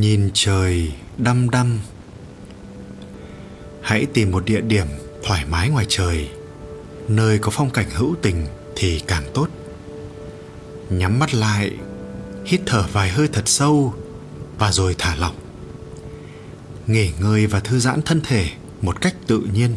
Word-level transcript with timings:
nhìn 0.00 0.30
trời 0.34 0.92
đăm 1.18 1.50
đăm. 1.50 1.78
Hãy 3.82 4.06
tìm 4.14 4.30
một 4.30 4.44
địa 4.44 4.60
điểm 4.60 4.86
thoải 5.24 5.44
mái 5.50 5.68
ngoài 5.68 5.86
trời. 5.88 6.28
Nơi 7.08 7.38
có 7.38 7.50
phong 7.50 7.70
cảnh 7.70 7.90
hữu 7.90 8.14
tình 8.22 8.46
thì 8.76 9.00
càng 9.06 9.24
tốt. 9.34 9.48
Nhắm 10.90 11.18
mắt 11.18 11.34
lại, 11.34 11.70
hít 12.44 12.60
thở 12.66 12.84
vài 12.92 13.08
hơi 13.10 13.28
thật 13.28 13.48
sâu 13.48 13.94
và 14.58 14.72
rồi 14.72 14.94
thả 14.98 15.16
lỏng. 15.16 15.36
Nghỉ 16.86 17.10
ngơi 17.20 17.46
và 17.46 17.60
thư 17.60 17.78
giãn 17.78 18.02
thân 18.02 18.20
thể 18.20 18.48
một 18.82 19.00
cách 19.00 19.14
tự 19.26 19.40
nhiên. 19.54 19.76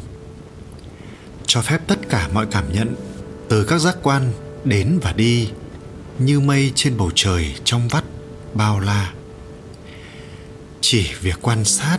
Cho 1.46 1.62
phép 1.62 1.82
tất 1.88 2.00
cả 2.10 2.30
mọi 2.34 2.46
cảm 2.52 2.74
nhận, 2.74 2.96
từ 3.50 3.64
các 3.64 3.80
giác 3.80 3.98
quan 4.04 4.32
đến 4.64 5.00
và 5.02 5.14
đi, 5.14 5.50
như 6.20 6.40
mây 6.40 6.72
trên 6.76 6.98
bầu 6.98 7.12
trời 7.16 7.56
trong 7.64 7.88
vắt, 7.88 8.04
bao 8.54 8.80
la 8.80 9.14
chỉ 10.82 11.08
việc 11.22 11.38
quan 11.42 11.66
sát, 11.66 11.98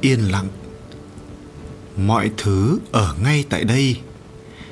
yên 0.00 0.20
lặng. 0.20 0.48
Mọi 1.96 2.30
thứ 2.36 2.78
ở 2.92 3.14
ngay 3.22 3.44
tại 3.50 3.64
đây. 3.64 3.96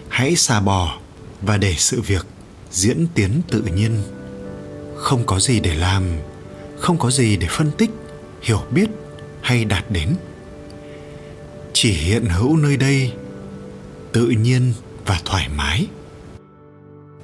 Hãy 0.09 0.37
xà 0.37 0.61
bò 0.61 0.99
và 1.43 1.57
để 1.57 1.75
sự 1.79 2.01
việc 2.01 2.27
diễn 2.71 3.07
tiến 3.15 3.43
tự 3.49 3.63
nhiên. 3.63 4.03
Không 4.97 5.27
có 5.27 5.41
gì 5.41 5.61
để 5.61 5.75
làm, 5.75 6.03
không 6.79 6.99
có 6.99 7.11
gì 7.11 7.37
để 7.37 7.47
phân 7.51 7.71
tích, 7.79 7.91
hiểu 8.43 8.63
biết 8.71 8.91
hay 9.41 9.65
đạt 9.65 9.91
đến. 9.91 10.17
Chỉ 11.73 11.93
hiện 11.93 12.25
hữu 12.25 12.57
nơi 12.57 12.77
đây, 12.77 13.13
tự 14.13 14.27
nhiên 14.27 14.73
và 15.07 15.21
thoải 15.25 15.49
mái. 15.49 15.87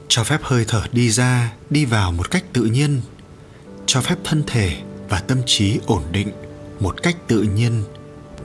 Cho 0.09 0.25
phép 0.25 0.41
hơi 0.43 0.65
thở 0.69 0.83
đi 0.93 1.11
ra, 1.11 1.53
đi 1.71 1.85
vào 1.85 2.13
một 2.13 2.31
cách 2.31 2.45
tự 2.53 2.63
nhiên. 2.63 3.01
Cho 3.87 4.01
phép 4.01 4.17
thân 4.25 4.43
thể 4.47 4.77
và 5.13 5.21
tâm 5.21 5.39
trí 5.47 5.81
ổn 5.87 6.03
định 6.13 6.29
một 6.81 7.03
cách 7.03 7.17
tự 7.27 7.43
nhiên 7.43 7.83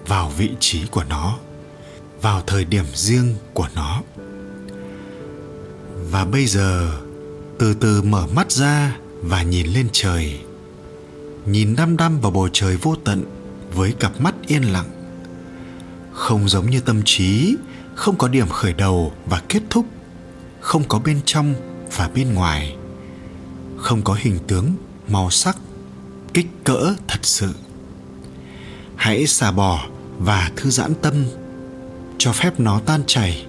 vào 0.08 0.32
vị 0.38 0.50
trí 0.60 0.88
của 0.88 1.04
nó, 1.10 1.38
vào 2.22 2.42
thời 2.48 2.66
điểm 2.66 2.86
riêng 2.94 3.36
của 3.54 3.68
nó. 3.76 4.02
Và 6.12 6.26
bây 6.26 6.46
giờ, 6.46 6.92
từ 7.60 7.74
từ 7.74 8.02
mở 8.02 8.28
mắt 8.36 8.52
ra 8.52 8.98
và 9.22 9.44
nhìn 9.44 9.68
lên 9.68 9.88
trời, 9.92 10.40
nhìn 11.46 11.76
đăm 11.76 11.98
đăm 11.98 12.20
vào 12.20 12.32
bầu 12.32 12.50
trời 12.54 12.78
vô 12.78 12.96
tận 13.04 13.24
với 13.74 13.92
cặp 13.92 14.22
mắt 14.22 14.36
yên 14.48 14.64
lặng. 14.64 14.90
Không 16.14 16.50
giống 16.50 16.70
như 16.70 16.80
tâm 16.80 17.02
trí, 17.06 17.56
không 17.96 18.18
có 18.18 18.28
điểm 18.28 18.50
khởi 18.50 18.74
đầu 18.74 19.12
và 19.26 19.42
kết 19.50 19.62
thúc, 19.70 19.86
không 20.60 20.84
có 20.88 21.00
bên 21.00 21.20
trong 21.26 21.54
và 21.96 22.10
bên 22.16 22.34
ngoài, 22.34 22.76
không 23.78 24.02
có 24.02 24.18
hình 24.20 24.40
tướng 24.48 24.74
màu 25.08 25.30
sắc 25.30 25.58
kích 26.38 26.48
cỡ 26.64 26.96
thật 27.08 27.20
sự. 27.22 27.54
Hãy 28.96 29.28
xả 29.28 29.52
bỏ 29.52 29.88
và 30.20 30.52
thư 30.56 30.70
giãn 30.70 30.94
tâm, 31.02 31.26
cho 32.18 32.32
phép 32.32 32.60
nó 32.60 32.80
tan 32.86 33.02
chảy 33.08 33.46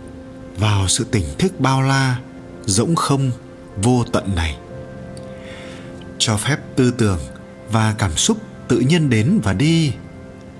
vào 0.58 0.89
sự 0.89 1.05
tỉnh 1.05 1.25
thức 1.39 1.61
bao 1.61 1.83
la, 1.83 2.19
rỗng 2.66 2.97
không, 2.97 3.31
vô 3.83 4.05
tận 4.12 4.34
này. 4.34 4.56
Cho 6.19 6.36
phép 6.36 6.56
tư 6.77 6.91
tưởng 6.98 7.19
và 7.72 7.94
cảm 7.98 8.16
xúc 8.16 8.39
tự 8.69 8.78
nhiên 8.78 9.11
đến 9.11 9.41
và 9.42 9.53
đi, 9.53 9.92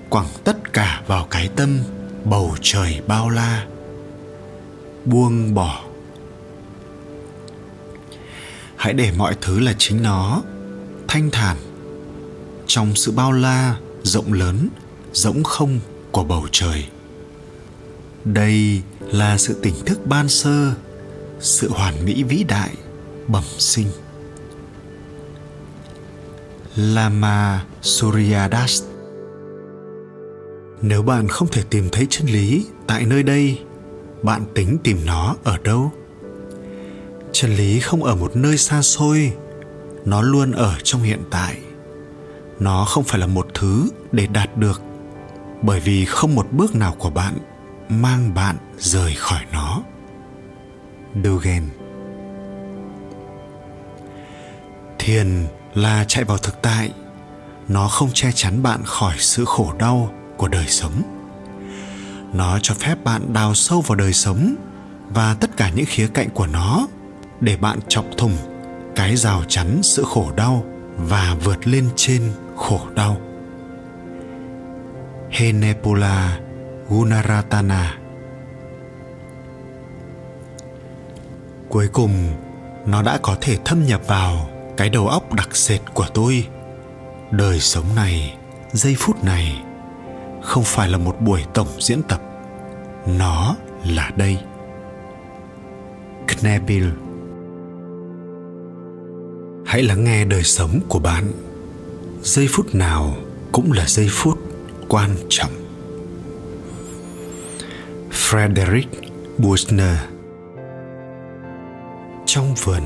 quẳng 0.09 0.29
tất 0.43 0.73
cả 0.73 1.01
vào 1.07 1.27
cái 1.29 1.49
tâm 1.55 1.79
bầu 2.25 2.55
trời 2.61 3.01
bao 3.07 3.29
la. 3.29 3.65
Buông 5.05 5.53
bỏ. 5.53 5.83
Hãy 8.75 8.93
để 8.93 9.11
mọi 9.17 9.35
thứ 9.41 9.59
là 9.59 9.73
chính 9.77 10.03
nó, 10.03 10.41
thanh 11.07 11.29
thản 11.31 11.57
trong 12.69 12.95
sự 12.95 13.11
bao 13.11 13.31
la 13.31 13.77
rộng 14.03 14.33
lớn, 14.33 14.69
rỗng 15.13 15.43
không 15.43 15.79
của 16.11 16.23
bầu 16.23 16.47
trời. 16.51 16.85
Đây 18.25 18.81
là 19.01 19.37
sự 19.37 19.59
tỉnh 19.61 19.73
thức 19.85 19.99
ban 20.05 20.29
sơ, 20.29 20.73
sự 21.39 21.69
hoàn 21.69 22.05
mỹ 22.05 22.23
vĩ 22.23 22.43
đại, 22.43 22.69
bẩm 23.27 23.43
sinh. 23.57 23.87
Lama 26.75 27.65
suryadas. 27.81 28.83
Nếu 30.81 31.01
bạn 31.01 31.27
không 31.27 31.47
thể 31.47 31.63
tìm 31.69 31.89
thấy 31.91 32.07
chân 32.09 32.27
lý 32.27 32.65
tại 32.87 33.05
nơi 33.05 33.23
đây, 33.23 33.59
bạn 34.23 34.45
tính 34.55 34.77
tìm 34.83 34.97
nó 35.05 35.35
ở 35.43 35.57
đâu? 35.57 35.91
Chân 37.31 37.55
lý 37.55 37.79
không 37.79 38.03
ở 38.03 38.15
một 38.15 38.35
nơi 38.35 38.57
xa 38.57 38.81
xôi, 38.81 39.33
nó 40.05 40.21
luôn 40.21 40.51
ở 40.51 40.75
trong 40.83 41.01
hiện 41.01 41.21
tại 41.31 41.57
nó 42.59 42.85
không 42.85 43.03
phải 43.03 43.19
là 43.19 43.27
một 43.27 43.47
thứ 43.53 43.89
để 44.11 44.27
đạt 44.27 44.57
được, 44.57 44.81
bởi 45.61 45.79
vì 45.79 46.05
không 46.05 46.35
một 46.35 46.47
bước 46.51 46.75
nào 46.75 46.95
của 46.99 47.09
bạn 47.09 47.33
mang 47.89 48.33
bạn 48.33 48.55
rời 48.77 49.15
khỏi 49.15 49.41
nó. 49.53 49.81
Dogen 51.23 51.69
Thiền 54.99 55.47
là 55.73 56.05
chạy 56.07 56.23
vào 56.23 56.37
thực 56.37 56.61
tại. 56.61 56.91
Nó 57.67 57.87
không 57.87 58.09
che 58.13 58.31
chắn 58.35 58.63
bạn 58.63 58.81
khỏi 58.85 59.15
sự 59.17 59.45
khổ 59.45 59.73
đau 59.79 60.11
của 60.37 60.47
đời 60.47 60.67
sống. 60.67 61.19
Nó 62.33 62.59
cho 62.61 62.73
phép 62.73 63.03
bạn 63.03 63.33
đào 63.33 63.53
sâu 63.53 63.81
vào 63.81 63.95
đời 63.95 64.13
sống 64.13 64.55
Và 65.09 65.35
tất 65.39 65.57
cả 65.57 65.71
những 65.75 65.85
khía 65.85 66.07
cạnh 66.07 66.29
của 66.29 66.47
nó 66.47 66.87
Để 67.41 67.57
bạn 67.57 67.79
chọc 67.87 68.05
thùng 68.17 68.37
cái 68.95 69.15
rào 69.15 69.43
chắn 69.47 69.79
sự 69.83 70.03
khổ 70.03 70.31
đau 70.35 70.65
Và 70.97 71.35
vượt 71.43 71.67
lên 71.67 71.89
trên 71.95 72.31
khổ 72.59 72.79
đau. 72.95 73.17
Henepula 75.29 76.39
Gunaratana. 76.89 77.97
Cuối 81.69 81.87
cùng, 81.93 82.11
nó 82.85 83.01
đã 83.01 83.19
có 83.21 83.37
thể 83.41 83.57
thâm 83.65 83.85
nhập 83.85 84.01
vào 84.07 84.49
cái 84.77 84.89
đầu 84.89 85.07
óc 85.07 85.33
đặc 85.33 85.55
sệt 85.55 85.81
của 85.93 86.05
tôi. 86.13 86.47
Đời 87.31 87.59
sống 87.59 87.95
này, 87.95 88.37
giây 88.71 88.95
phút 88.99 89.23
này, 89.23 89.63
không 90.41 90.63
phải 90.63 90.89
là 90.89 90.97
một 90.97 91.21
buổi 91.21 91.45
tổng 91.53 91.67
diễn 91.79 92.01
tập. 92.03 92.21
Nó 93.05 93.55
là 93.85 94.11
đây. 94.15 94.37
Knebil. 96.27 96.87
Hãy 99.65 99.83
lắng 99.83 100.03
nghe 100.03 100.25
đời 100.25 100.43
sống 100.43 100.79
của 100.89 100.99
bạn. 100.99 101.31
Giây 102.23 102.47
phút 102.49 102.75
nào 102.75 103.17
cũng 103.51 103.71
là 103.71 103.85
giây 103.87 104.07
phút 104.11 104.39
quan 104.87 105.15
trọng. 105.29 105.51
Frederick 108.11 108.87
buchner. 109.37 109.97
Trong 112.25 112.55
vườn, 112.63 112.81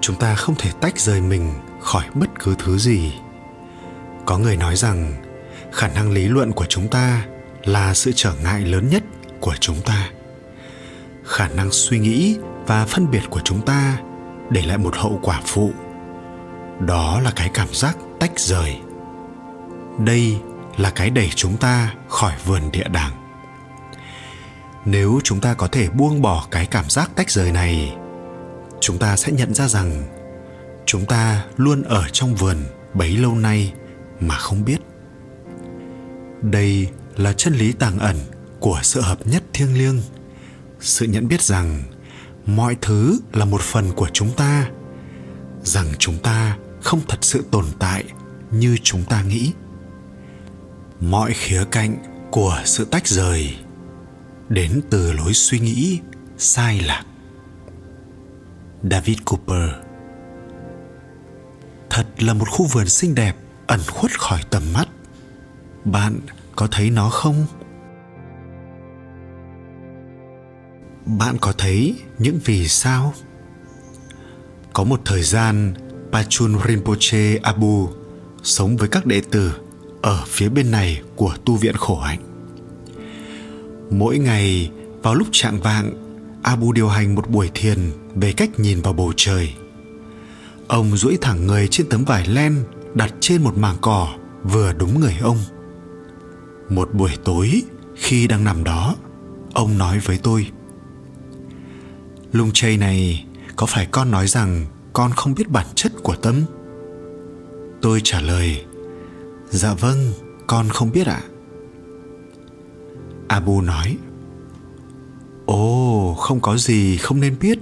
chúng 0.00 0.16
ta 0.16 0.34
không 0.34 0.54
thể 0.58 0.70
tách 0.80 0.98
rời 0.98 1.20
mình 1.20 1.52
khỏi 1.80 2.04
bất 2.14 2.26
cứ 2.40 2.54
thứ 2.58 2.78
gì. 2.78 3.12
Có 4.26 4.38
người 4.38 4.56
nói 4.56 4.76
rằng 4.76 5.12
khả 5.72 5.88
năng 5.88 6.10
lý 6.10 6.28
luận 6.28 6.52
của 6.52 6.66
chúng 6.68 6.88
ta 6.88 7.26
là 7.64 7.94
sự 7.94 8.12
trở 8.14 8.32
ngại 8.42 8.60
lớn 8.60 8.88
nhất 8.90 9.02
của 9.40 9.54
chúng 9.60 9.80
ta. 9.80 10.10
Khả 11.24 11.48
năng 11.48 11.70
suy 11.70 11.98
nghĩ 11.98 12.36
và 12.66 12.86
phân 12.86 13.10
biệt 13.10 13.22
của 13.30 13.40
chúng 13.44 13.60
ta 13.66 13.98
để 14.50 14.62
lại 14.66 14.78
một 14.78 14.96
hậu 14.96 15.20
quả 15.22 15.40
phụ 15.44 15.72
đó 16.80 17.20
là 17.20 17.32
cái 17.36 17.50
cảm 17.54 17.68
giác 17.72 17.96
tách 18.20 18.38
rời. 18.40 18.76
Đây 19.98 20.40
là 20.76 20.90
cái 20.90 21.10
đẩy 21.10 21.30
chúng 21.34 21.56
ta 21.56 21.94
khỏi 22.08 22.32
vườn 22.44 22.72
địa 22.72 22.88
đàng. 22.88 23.12
Nếu 24.84 25.20
chúng 25.24 25.40
ta 25.40 25.54
có 25.54 25.68
thể 25.68 25.88
buông 25.88 26.22
bỏ 26.22 26.46
cái 26.50 26.66
cảm 26.66 26.84
giác 26.88 27.10
tách 27.16 27.30
rời 27.30 27.52
này, 27.52 27.96
chúng 28.80 28.98
ta 28.98 29.16
sẽ 29.16 29.32
nhận 29.32 29.54
ra 29.54 29.68
rằng 29.68 30.02
chúng 30.86 31.06
ta 31.06 31.44
luôn 31.56 31.82
ở 31.82 32.04
trong 32.12 32.34
vườn 32.34 32.56
bấy 32.94 33.16
lâu 33.16 33.34
nay 33.34 33.72
mà 34.20 34.36
không 34.36 34.64
biết. 34.64 34.78
Đây 36.42 36.88
là 37.16 37.32
chân 37.32 37.54
lý 37.54 37.72
tàng 37.72 37.98
ẩn 37.98 38.16
của 38.60 38.80
sự 38.82 39.00
hợp 39.00 39.26
nhất 39.26 39.42
thiêng 39.52 39.78
liêng, 39.78 40.02
sự 40.80 41.06
nhận 41.06 41.28
biết 41.28 41.42
rằng 41.42 41.82
mọi 42.46 42.76
thứ 42.80 43.20
là 43.32 43.44
một 43.44 43.60
phần 43.60 43.92
của 43.92 44.08
chúng 44.12 44.30
ta, 44.36 44.66
rằng 45.62 45.86
chúng 45.98 46.18
ta 46.18 46.56
không 46.82 47.00
thật 47.08 47.24
sự 47.24 47.44
tồn 47.50 47.64
tại 47.78 48.04
như 48.50 48.76
chúng 48.82 49.04
ta 49.04 49.22
nghĩ. 49.22 49.52
Mọi 51.00 51.32
khía 51.32 51.64
cạnh 51.70 51.96
của 52.30 52.62
sự 52.64 52.84
tách 52.84 53.06
rời 53.06 53.56
đến 54.48 54.80
từ 54.90 55.12
lối 55.12 55.32
suy 55.32 55.58
nghĩ 55.58 56.00
sai 56.38 56.80
lạc. 56.80 57.04
David 58.90 59.18
cooper. 59.24 59.70
Thật 61.90 62.06
là 62.18 62.34
một 62.34 62.48
khu 62.50 62.66
vườn 62.66 62.88
xinh 62.88 63.14
đẹp 63.14 63.36
ẩn 63.66 63.80
khuất 63.90 64.20
khỏi 64.20 64.40
tầm 64.50 64.62
mắt. 64.72 64.88
Bạn 65.84 66.20
có 66.56 66.68
thấy 66.70 66.90
nó 66.90 67.10
không? 67.10 67.46
Bạn 71.06 71.36
có 71.40 71.52
thấy 71.58 71.96
những 72.18 72.38
vì 72.44 72.68
sao? 72.68 73.14
Có 74.72 74.84
một 74.84 75.00
thời 75.04 75.22
gian 75.22 75.74
pachun 76.16 76.56
rinpoche 76.68 77.36
abu 77.42 77.88
sống 78.42 78.76
với 78.76 78.88
các 78.88 79.06
đệ 79.06 79.20
tử 79.30 79.52
ở 80.02 80.24
phía 80.26 80.48
bên 80.48 80.70
này 80.70 81.02
của 81.16 81.34
tu 81.44 81.56
viện 81.56 81.76
khổ 81.76 82.00
hạnh. 82.00 82.18
Mỗi 83.90 84.18
ngày 84.18 84.70
vào 85.02 85.14
lúc 85.14 85.28
trạng 85.32 85.60
vạng, 85.60 85.92
Abu 86.42 86.72
điều 86.72 86.88
hành 86.88 87.14
một 87.14 87.30
buổi 87.30 87.50
thiền 87.54 87.78
về 88.14 88.32
cách 88.32 88.50
nhìn 88.58 88.80
vào 88.80 88.92
bầu 88.92 89.12
trời. 89.16 89.54
Ông 90.68 90.96
duỗi 90.96 91.18
thẳng 91.20 91.46
người 91.46 91.68
trên 91.70 91.88
tấm 91.88 92.04
vải 92.04 92.26
len 92.26 92.64
đặt 92.94 93.14
trên 93.20 93.42
một 93.42 93.58
mảng 93.58 93.76
cỏ 93.80 94.14
vừa 94.42 94.72
đúng 94.72 95.00
người 95.00 95.16
ông. 95.20 95.38
Một 96.68 96.94
buổi 96.94 97.10
tối 97.24 97.62
khi 97.96 98.26
đang 98.26 98.44
nằm 98.44 98.64
đó, 98.64 98.96
ông 99.52 99.78
nói 99.78 99.98
với 99.98 100.18
tôi: 100.18 100.50
"Lung 102.32 102.50
chay 102.54 102.76
này, 102.76 103.24
có 103.56 103.66
phải 103.66 103.86
con 103.86 104.10
nói 104.10 104.26
rằng 104.26 104.66
con 104.96 105.10
không 105.12 105.34
biết 105.34 105.48
bản 105.48 105.66
chất 105.74 105.92
của 106.02 106.14
tâm?" 106.14 106.42
Tôi 107.82 108.00
trả 108.04 108.20
lời: 108.20 108.64
"Dạ 109.50 109.74
vâng, 109.74 110.12
con 110.46 110.68
không 110.68 110.92
biết 110.92 111.06
ạ." 111.06 111.22
Abu 113.28 113.60
nói: 113.60 113.96
Ồ, 115.46 116.14
không 116.14 116.40
có 116.40 116.56
gì 116.56 116.96
không 116.96 117.20
nên 117.20 117.36
biết. 117.40 117.58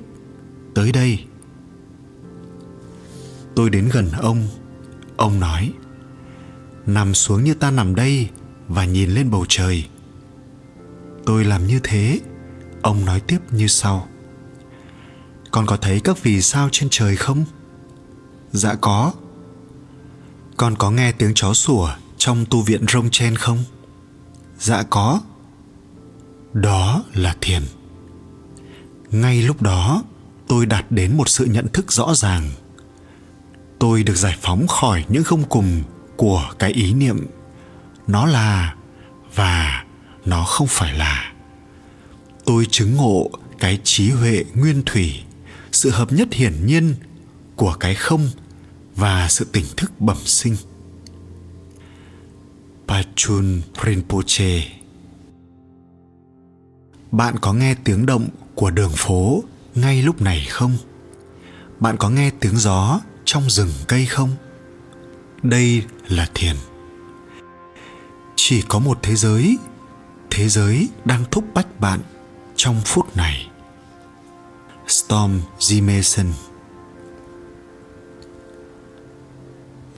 Tới 0.75 0.93
đây. 0.93 1.19
Tôi 3.55 3.71
đến 3.71 3.89
gần 3.93 4.11
ông. 4.19 4.49
Ông 5.17 5.41
nói: 5.41 5.73
"Nằm 6.87 7.15
xuống 7.15 7.45
như 7.45 7.55
ta 7.55 7.71
nằm 7.71 7.95
đây 7.95 8.29
và 8.69 8.85
nhìn 8.85 9.11
lên 9.11 9.31
bầu 9.31 9.45
trời." 9.49 9.85
Tôi 11.27 11.45
làm 11.45 11.67
như 11.67 11.81
thế. 11.83 12.21
Ông 12.83 13.05
nói 13.05 13.21
tiếp 13.21 13.39
như 13.51 13.67
sau: 13.67 14.09
"Con 15.55 15.67
có 15.67 15.77
thấy 15.77 16.01
các 16.01 16.23
vì 16.23 16.43
sao 16.43 16.69
trên 16.73 16.89
trời 16.91 17.17
không?" 17.17 17.45
"Dạ 18.53 18.75
có." 18.75 19.13
"Con 20.57 20.75
có 20.77 20.91
nghe 20.91 21.13
tiếng 21.13 21.35
chó 21.35 21.55
sủa 21.55 21.89
trong 22.19 22.45
tu 22.51 22.63
viện 22.63 22.87
rông 22.89 23.11
chen 23.11 23.37
không?" 23.37 23.65
"Dạ 24.59 24.83
có." 24.83 25.21
đó 26.55 27.05
là 27.15 27.37
thiền 27.41 27.63
ngay 29.11 29.43
lúc 29.43 29.63
đó, 29.63 30.03
tôi 30.49 30.67
đạt 30.67 30.85
đến 30.91 31.17
một 31.17 31.29
sự 31.29 31.45
nhận 31.45 31.69
thức 31.69 31.93
rõ 31.93 32.15
ràng 32.15 32.51
tôi 33.79 34.03
được 34.03 34.15
giải 34.15 34.37
phóng 34.41 34.67
khỏi 34.67 35.05
những 35.09 35.25
không 35.25 35.45
cùng 35.49 35.83
của 36.17 36.51
cái 36.59 36.73
ý 36.73 36.95
niệm 36.95 37.27
nó 38.07 38.27
là 38.27 38.75
và 39.35 39.85
nó 40.25 40.45
không 40.45 40.67
phải 40.67 40.95
là 40.95 41.33
tôi 42.45 42.67
chứng 42.71 42.97
ngộ 42.97 43.31
cái 43.59 43.79
trí 43.85 44.11
huệ 44.11 44.45
nguyên 44.55 44.83
thủy 44.87 45.23
sự 45.85 45.91
hợp 45.91 46.13
nhất 46.13 46.29
hiển 46.33 46.67
nhiên 46.67 46.95
của 47.57 47.77
cái 47.81 47.95
không 47.95 48.29
và 48.97 49.29
sự 49.29 49.47
tỉnh 49.53 49.65
thức 49.77 50.01
bẩm 50.01 50.17
sinh. 50.25 50.57
Pachun 52.89 53.61
Rinpoche. 53.85 54.63
Bạn 57.13 57.35
có 57.41 57.53
nghe 57.53 57.75
tiếng 57.85 58.07
động 58.07 58.29
của 58.55 58.71
đường 58.71 58.93
phố 58.97 59.45
ngay 59.75 60.03
lúc 60.03 60.23
này 60.23 60.47
không? 60.51 60.77
Bạn 61.81 61.97
có 61.97 62.11
nghe 62.11 62.31
tiếng 62.41 62.57
gió 62.57 63.01
trong 63.25 63.51
rừng 63.51 63.73
cây 63.89 64.07
không? 64.07 64.31
Đây 65.43 65.83
là 66.09 66.29
thiền. 66.35 66.57
Chỉ 68.37 68.63
có 68.69 68.79
một 68.79 68.99
thế 69.03 69.17
giới 69.17 69.59
thế 70.31 70.49
giới 70.49 70.89
đang 71.05 71.25
thúc 71.31 71.45
bách 71.55 71.81
bạn 71.81 72.01
trong 72.57 72.81
phút 72.85 73.17
này 73.17 73.49
storm 74.87 75.41
g 75.71 75.75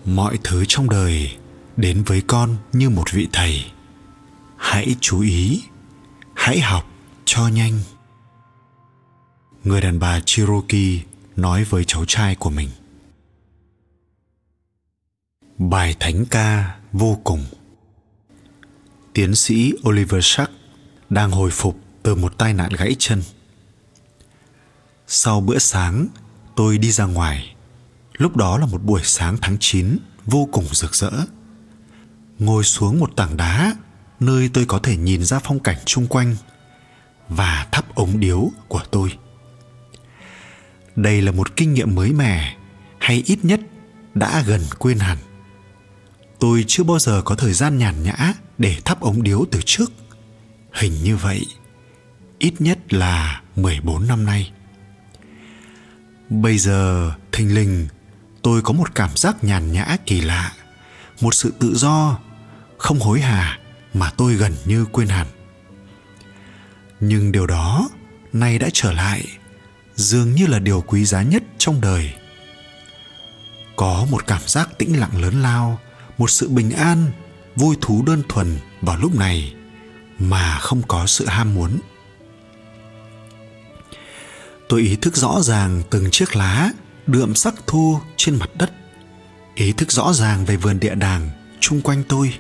mọi 0.07 0.39
thứ 0.45 0.65
trong 0.69 0.91
đời 0.91 1.37
đến 1.77 2.03
với 2.03 2.23
con 2.27 2.57
như 2.73 2.91
một 2.91 3.13
vị 3.13 3.29
thầy. 3.33 3.65
Hãy 4.57 4.97
chú 5.01 5.21
ý, 5.21 5.63
hãy 6.35 6.61
học 6.61 6.87
cho 7.25 7.49
nhanh. 7.49 7.81
Người 9.65 9.81
đàn 9.81 9.99
bà 9.99 10.21
cherokee 10.27 10.99
nói 11.37 11.65
với 11.65 11.85
cháu 11.87 12.05
trai 12.09 12.35
của 12.35 12.51
mình. 12.51 12.69
Bài 15.59 15.97
thánh 16.01 16.25
ca 16.31 16.77
vô 16.93 17.19
cùng. 17.25 17.45
Tiến 19.13 19.35
sĩ 19.35 19.73
oliver 19.89 20.25
shark 20.25 20.51
đang 21.11 21.31
hồi 21.31 21.51
phục 21.51 21.79
từ 22.03 22.15
một 22.15 22.39
tai 22.39 22.55
nạn 22.55 22.73
gãy 22.79 22.97
chân 22.99 23.23
sau 25.07 25.41
bữa 25.41 25.59
sáng, 25.59 26.07
tôi 26.57 26.79
đi 26.79 26.91
ra 26.91 27.05
ngoài. 27.05 27.55
Lúc 28.13 28.37
đó 28.37 28.59
là 28.59 28.67
một 28.67 28.83
buổi 28.83 29.01
sáng 29.05 29.37
tháng 29.43 29.57
9 29.61 29.99
vô 30.25 30.49
cùng 30.53 30.65
rực 30.73 30.95
rỡ. 30.95 31.11
Ngồi 32.39 32.65
xuống 32.65 33.01
một 33.01 33.11
tảng 33.17 33.37
đá, 33.37 33.75
nơi 34.21 34.51
tôi 34.55 34.65
có 34.65 34.79
thể 34.79 34.97
nhìn 34.97 35.25
ra 35.25 35.39
phong 35.39 35.61
cảnh 35.61 35.79
chung 35.85 36.07
quanh 36.07 36.37
và 37.29 37.67
thắp 37.73 37.95
ống 37.95 38.21
điếu 38.21 38.51
của 38.69 38.83
tôi. 38.91 39.19
Đây 40.97 41.23
là 41.23 41.33
một 41.33 41.57
kinh 41.57 41.75
nghiệm 41.75 41.95
mới 41.95 42.13
mẻ, 42.13 42.57
hay 42.99 43.23
ít 43.27 43.39
nhất 43.43 43.61
đã 44.15 44.43
gần 44.47 44.61
quên 44.79 44.99
hẳn. 44.99 45.19
Tôi 46.39 46.65
chưa 46.69 46.85
bao 46.85 46.99
giờ 46.99 47.23
có 47.25 47.35
thời 47.35 47.53
gian 47.53 47.79
nhàn 47.79 48.03
nhã 48.03 48.33
để 48.59 48.77
thắp 48.85 49.01
ống 49.01 49.23
điếu 49.23 49.45
từ 49.51 49.61
trước. 49.65 49.93
Hình 50.73 51.03
như 51.03 51.17
vậy, 51.17 51.47
ít 52.39 52.61
nhất 52.61 52.93
là 52.93 53.43
14 53.57 54.07
năm 54.07 54.25
nay 54.25 54.53
bây 56.31 56.59
giờ, 56.59 57.13
thình 57.33 57.55
lình, 57.55 57.89
tôi 58.43 58.63
có 58.63 58.73
một 58.73 58.95
cảm 58.95 59.11
giác 59.17 59.45
nhàn 59.45 59.73
nhã 59.73 59.97
kỳ 60.07 60.21
lạ. 60.21 60.53
Một 61.21 61.35
sự 61.35 61.53
tự 61.61 61.75
do, 61.75 62.19
không 62.79 63.01
hối 63.01 63.21
hả 63.21 63.59
mà 63.95 64.11
tôi 64.17 64.35
gần 64.35 64.53
như 64.65 64.85
quên 64.85 65.09
hẳn. 65.09 65.27
Nhưng 67.01 67.33
điều 67.33 67.47
đó 67.47 67.89
nay 68.33 68.59
đã 68.59 68.69
trở 68.73 68.93
lại, 68.93 69.27
dường 69.95 70.33
như 70.33 70.47
là 70.47 70.59
điều 70.59 70.81
quý 70.81 71.05
giá 71.05 71.23
nhất 71.23 71.43
trong 71.59 71.81
đời. 71.81 72.15
Có 73.77 74.07
một 74.11 74.27
cảm 74.27 74.43
giác 74.47 74.79
tĩnh 74.79 75.01
lặng 75.01 75.21
lớn 75.23 75.43
lao, 75.43 75.81
một 76.19 76.31
sự 76.31 76.49
bình 76.49 76.71
an, 76.71 77.11
vui 77.57 77.77
thú 77.81 78.03
đơn 78.07 78.23
thuần 78.29 78.59
vào 78.81 78.97
lúc 78.97 79.15
này 79.15 79.55
mà 80.19 80.59
không 80.59 80.83
có 80.89 81.07
sự 81.07 81.27
ham 81.27 81.55
muốn 81.55 81.79
tôi 84.69 84.81
ý 84.81 84.97
thức 84.97 85.17
rõ 85.17 85.41
ràng 85.43 85.83
từng 85.91 86.11
chiếc 86.11 86.37
lá 86.37 86.71
đượm 87.07 87.35
sắc 87.35 87.55
thu 87.67 88.01
trên 88.17 88.37
mặt 88.37 88.51
đất. 88.55 88.73
Ý 89.55 89.73
thức 89.73 89.93
rõ 89.93 90.13
ràng 90.13 90.45
về 90.45 90.57
vườn 90.57 90.81
địa 90.81 90.95
đàng 90.95 91.31
chung 91.61 91.81
quanh 91.81 92.03
tôi. 92.09 92.35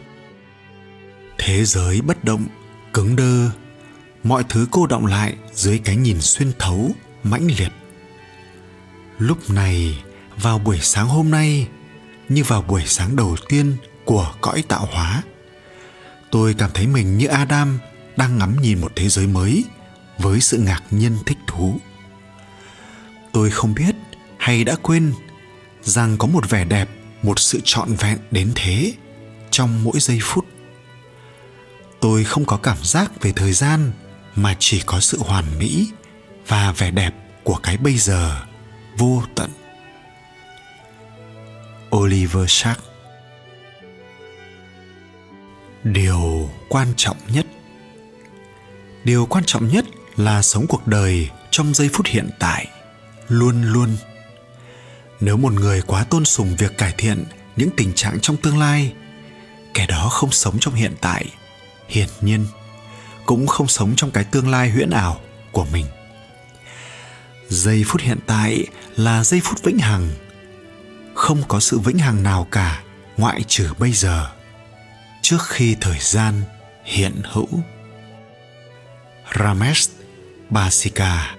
Thế 1.38 1.64
giới 1.64 2.00
bất 2.00 2.25
động, 2.25 2.47
cứng 2.92 3.16
đơ. 3.16 3.50
Mọi 4.23 4.45
thứ 4.49 4.66
cô 4.71 4.87
động 4.87 5.06
lại 5.06 5.37
dưới 5.54 5.78
cái 5.78 5.97
nhìn 5.97 6.21
xuyên 6.21 6.52
thấu, 6.59 6.90
mãnh 7.23 7.47
liệt. 7.47 7.73
Lúc 9.18 9.50
này, 9.50 10.04
vào 10.37 10.59
buổi 10.59 10.78
sáng 10.83 11.09
hôm 11.09 11.30
nay, 11.30 11.68
như 12.28 12.45
vào 12.45 12.62
buổi 12.62 12.83
sáng 12.87 13.16
đầu 13.16 13.37
tiên 13.49 13.76
của 14.04 14.35
cõi 14.40 14.62
tạo 14.68 14.88
hóa, 14.92 15.23
tôi 16.30 16.54
cảm 16.59 16.71
thấy 16.75 16.87
mình 16.87 17.18
như 17.18 17.26
adam 17.26 17.78
đang 18.16 18.38
ngắm 18.38 18.56
nhìn 18.62 18.80
một 18.80 18.92
thế 18.97 19.09
giới 19.09 19.26
mới 19.26 19.64
với 20.18 20.40
sự 20.40 20.59
ngạc 20.59 20.83
nhiên 20.90 21.16
thích 21.26 21.38
thú 21.47 21.80
tôi 23.37 23.50
không 23.50 23.75
biết 23.75 23.95
hay 24.38 24.64
đã 24.64 24.76
quên 24.83 25.12
rằng 25.83 26.19
có 26.19 26.26
một 26.26 26.50
vẻ 26.50 26.64
đẹp, 26.64 26.88
một 27.23 27.38
sự 27.38 27.61
trọn 27.64 27.95
vẹn 27.95 28.19
đến 28.31 28.52
thế 28.55 28.93
trong 29.50 29.85
mỗi 29.85 30.00
giây 30.00 30.19
phút. 30.23 30.47
Tôi 32.00 32.25
không 32.25 32.45
có 32.45 32.57
cảm 32.57 32.76
giác 32.83 33.21
về 33.21 33.33
thời 33.37 33.52
gian 33.52 33.93
mà 34.37 34.57
chỉ 34.59 34.83
có 34.87 35.00
sự 35.00 35.19
hoàn 35.21 35.59
mỹ 35.59 35.90
và 36.47 36.73
vẻ 36.73 36.90
đẹp 36.90 37.14
của 37.45 37.57
cái 37.62 37.76
bây 37.76 37.99
giờ, 37.99 38.43
vô 38.99 39.23
tận. 39.35 39.50
Oliver 41.97 42.45
shark. 42.50 42.81
Điều 45.85 46.50
quan 46.69 46.88
trọng 46.97 47.16
nhất. 47.33 47.47
Điều 49.05 49.26
quan 49.26 49.45
trọng 49.45 49.69
nhất 49.69 49.85
là 50.16 50.43
sống 50.43 50.66
cuộc 50.69 50.87
đời 50.87 51.31
trong 51.50 51.75
giây 51.75 51.88
phút 51.93 52.07
hiện 52.07 52.31
tại 52.38 52.75
luôn 53.28 53.62
luôn. 53.62 53.97
Nếu 55.21 55.37
một 55.37 55.52
người 55.52 55.83
quá 55.83 56.04
tôn 56.04 56.25
sùng 56.25 56.56
việc 56.56 56.78
cải 56.78 56.95
thiện 56.99 57.25
những 57.56 57.71
tình 57.76 57.92
trạng 57.95 58.21
trong 58.21 58.37
tương 58.37 58.59
lai, 58.59 58.92
kẻ 59.75 59.87
đó 59.87 60.09
không 60.09 60.33
sống 60.33 60.56
trong 60.61 60.75
hiện 60.75 60.95
tại, 61.00 61.26
hiển 61.88 62.09
nhiên 62.21 62.47
cũng 63.26 63.47
không 63.47 63.68
sống 63.68 63.92
trong 63.97 64.11
cái 64.11 64.25
tương 64.25 64.50
lai 64.50 64.71
huyễn 64.71 64.90
ảo 64.90 65.21
của 65.52 65.66
mình. 65.73 65.87
Giây 67.49 67.85
phút 67.87 68.00
hiện 68.00 68.18
tại 68.26 68.66
là 68.97 69.25
giây 69.25 69.40
phút 69.45 69.62
vĩnh 69.62 69.78
hằng. 69.78 70.11
Không 71.14 71.42
có 71.49 71.61
sự 71.61 71.78
vĩnh 71.78 71.99
hằng 71.99 72.23
nào 72.23 72.49
cả, 72.50 72.83
ngoại 73.16 73.45
trừ 73.49 73.71
bây 73.78 73.92
giờ, 73.92 74.30
trước 75.23 75.42
khi 75.49 75.76
thời 75.80 75.99
gian 76.00 76.42
hiện 76.85 77.23
hữu. 77.25 77.49
Ramesh 79.38 79.90
basika 80.50 81.37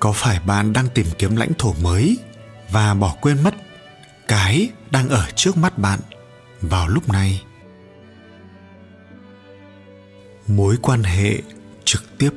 có 0.00 0.12
phải 0.12 0.40
bạn 0.46 0.72
đang 0.72 0.88
tìm 0.94 1.06
kiếm 1.18 1.36
lãnh 1.36 1.52
thổ 1.58 1.74
mới 1.82 2.18
và 2.70 2.94
bỏ 2.94 3.16
quên 3.20 3.42
mất 3.42 3.54
cái 4.28 4.70
đang 4.90 5.08
ở 5.08 5.26
trước 5.36 5.56
mắt 5.56 5.78
bạn 5.78 6.00
vào 6.60 6.88
lúc 6.88 7.08
này? 7.08 7.42
Mối 10.46 10.76
quan 10.82 11.02
hệ 11.02 11.42
trực 11.84 12.18
tiếp. 12.18 12.30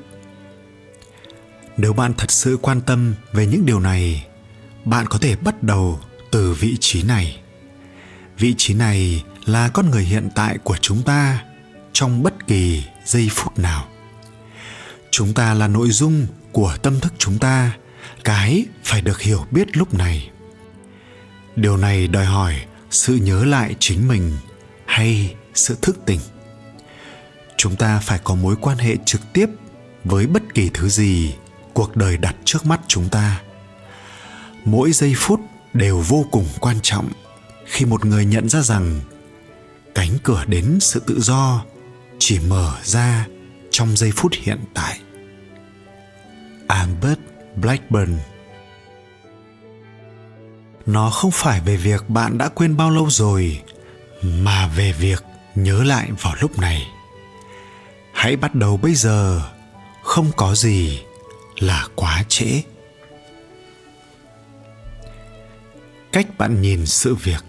Nếu 1.77 1.93
bạn 1.93 2.13
thật 2.17 2.31
sự 2.31 2.57
quan 2.61 2.81
tâm 2.81 3.13
về 3.31 3.47
những 3.47 3.65
điều 3.65 3.79
này, 3.79 4.27
bạn 4.85 5.05
có 5.07 5.17
thể 5.17 5.35
bắt 5.35 5.63
đầu 5.63 5.99
từ 6.31 6.53
vị 6.53 6.77
trí 6.79 7.03
này. 7.03 7.41
Vị 8.37 8.55
trí 8.57 8.73
này 8.73 9.23
là 9.45 9.69
con 9.69 9.89
người 9.89 10.03
hiện 10.03 10.29
tại 10.35 10.57
của 10.57 10.77
chúng 10.81 11.03
ta 11.03 11.43
trong 11.93 12.23
bất 12.23 12.47
kỳ 12.47 12.83
giây 13.05 13.29
phút 13.31 13.59
nào. 13.59 13.87
Chúng 15.11 15.33
ta 15.33 15.53
là 15.53 15.67
nội 15.67 15.89
dung 15.89 16.27
của 16.51 16.75
tâm 16.81 16.99
thức 16.99 17.13
chúng 17.17 17.39
ta, 17.39 17.77
cái 18.23 18.65
phải 18.83 19.01
được 19.01 19.21
hiểu 19.21 19.45
biết 19.51 19.77
lúc 19.77 19.93
này. 19.93 20.29
Điều 21.55 21.77
này 21.77 22.07
đòi 22.07 22.25
hỏi 22.25 22.55
sự 22.89 23.15
nhớ 23.15 23.45
lại 23.45 23.75
chính 23.79 24.07
mình 24.07 24.31
hay 24.85 25.35
sự 25.53 25.77
thức 25.81 25.99
tỉnh. 26.05 26.19
Chúng 27.57 27.75
ta 27.75 27.99
phải 27.99 28.19
có 28.23 28.35
mối 28.35 28.55
quan 28.61 28.77
hệ 28.77 28.95
trực 29.05 29.21
tiếp 29.33 29.49
với 30.03 30.27
bất 30.27 30.43
kỳ 30.53 30.69
thứ 30.73 30.89
gì 30.89 31.35
cuộc 31.73 31.95
đời 31.95 32.17
đặt 32.17 32.35
trước 32.45 32.65
mắt 32.65 32.79
chúng 32.87 33.09
ta. 33.09 33.41
Mỗi 34.65 34.91
giây 34.91 35.13
phút 35.17 35.39
đều 35.73 35.99
vô 35.99 36.25
cùng 36.31 36.45
quan 36.59 36.77
trọng 36.81 37.09
khi 37.65 37.85
một 37.85 38.05
người 38.05 38.25
nhận 38.25 38.49
ra 38.49 38.61
rằng 38.61 39.01
cánh 39.95 40.11
cửa 40.23 40.45
đến 40.47 40.77
sự 40.81 41.01
tự 41.07 41.21
do 41.21 41.65
chỉ 42.19 42.39
mở 42.39 42.77
ra 42.83 43.27
trong 43.71 43.97
giây 43.97 44.11
phút 44.15 44.31
hiện 44.33 44.59
tại 44.73 45.00
albert 46.81 47.19
blackburn. 47.55 48.17
Nó 50.85 51.09
không 51.09 51.31
phải 51.31 51.61
về 51.61 51.77
việc 51.77 52.09
bạn 52.09 52.37
đã 52.37 52.49
quên 52.49 52.77
bao 52.77 52.89
lâu 52.89 53.09
rồi, 53.09 53.61
mà 54.23 54.67
về 54.67 54.91
việc 54.91 55.23
nhớ 55.55 55.83
lại 55.83 56.09
vào 56.21 56.35
lúc 56.41 56.59
này. 56.59 56.87
Hãy 58.13 58.35
bắt 58.35 58.55
đầu 58.55 58.77
bây 58.77 58.95
giờ. 58.95 59.41
Không 60.03 60.31
có 60.37 60.55
gì 60.55 61.01
là 61.59 61.87
quá 61.95 62.23
trễ. 62.27 62.61
Cách 66.11 66.37
bạn 66.37 66.61
nhìn 66.61 66.85
sự 66.85 67.15
việc. 67.15 67.43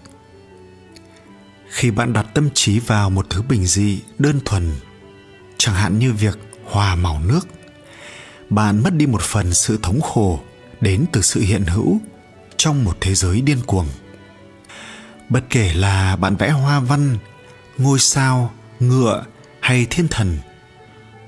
Khi 1.69 1.91
bạn 1.91 2.13
đặt 2.13 2.25
tâm 2.33 2.49
trí 2.53 2.79
vào 2.79 3.09
một 3.09 3.29
thứ 3.29 3.41
bình 3.41 3.65
dị, 3.65 4.01
đơn 4.19 4.39
thuần, 4.45 4.71
chẳng 5.57 5.75
hạn 5.75 5.99
như 5.99 6.13
việc 6.13 6.37
hòa 6.65 6.95
màu 6.95 7.21
nước 7.25 7.47
bạn 8.55 8.83
mất 8.83 8.93
đi 8.93 9.05
một 9.05 9.21
phần 9.21 9.53
sự 9.53 9.79
thống 9.83 10.01
khổ 10.01 10.39
đến 10.81 11.05
từ 11.11 11.21
sự 11.21 11.41
hiện 11.41 11.65
hữu 11.65 11.99
trong 12.57 12.83
một 12.83 12.97
thế 13.01 13.15
giới 13.15 13.41
điên 13.41 13.57
cuồng. 13.65 13.87
Bất 15.29 15.43
kể 15.49 15.73
là 15.73 16.15
bạn 16.15 16.35
vẽ 16.35 16.49
hoa 16.49 16.79
văn, 16.79 17.17
ngôi 17.77 17.99
sao, 17.99 18.53
ngựa 18.79 19.23
hay 19.59 19.87
thiên 19.89 20.07
thần, 20.07 20.37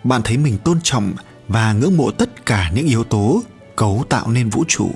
bạn 0.03 0.21
thấy 0.23 0.37
mình 0.37 0.57
tôn 0.57 0.79
trọng 0.83 1.13
và 1.47 1.73
ngưỡng 1.73 1.97
mộ 1.97 2.11
tất 2.11 2.45
cả 2.45 2.71
những 2.75 2.85
yếu 2.87 3.03
tố 3.03 3.43
cấu 3.75 4.05
tạo 4.09 4.31
nên 4.31 4.49
vũ 4.49 4.63
trụ. 4.67 4.91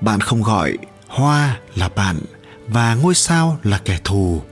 Bạn 0.00 0.20
không 0.20 0.42
gọi 0.42 0.78
hoa 1.06 1.58
là 1.74 1.88
bạn 1.88 2.20
và 2.68 2.94
ngôi 2.94 3.14
sao 3.14 3.58
là 3.62 3.80
kẻ 3.84 3.98
thù, 4.04 4.42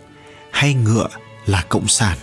hay 0.51 0.75
ngựa 0.75 1.09
là 1.47 1.65
cộng 1.69 1.89
sản 1.89 2.19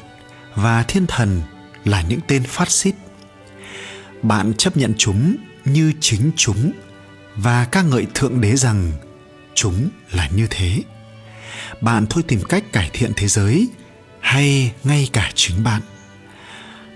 và 0.55 0.83
thiên 0.83 1.07
thần 1.07 1.41
là 1.85 2.01
những 2.01 2.19
tên 2.27 2.43
phát 2.43 2.71
xít 2.71 2.95
bạn 4.21 4.53
chấp 4.53 4.77
nhận 4.77 4.93
chúng 4.97 5.35
như 5.65 5.93
chính 5.99 6.31
chúng. 6.35 6.71
Và 7.35 7.65
ca 7.65 7.81
ngợi 7.81 8.07
thượng 8.13 8.41
đế 8.41 8.55
rằng 8.55 8.91
chúng 9.53 9.89
là 10.11 10.29
như 10.35 10.47
thế. 10.49 10.83
Bạn 11.81 12.05
thôi 12.09 12.23
tìm 12.27 12.41
cách 12.49 12.63
cải 12.73 12.89
thiện 12.93 13.11
thế 13.15 13.27
giới 13.27 13.69
hay 14.19 14.73
ngay 14.83 15.09
cả 15.13 15.31
chính 15.35 15.63
bạn. 15.63 15.81